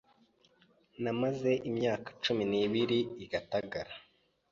[1.03, 3.93] mamaze imyaka cumi nibiri I gatagara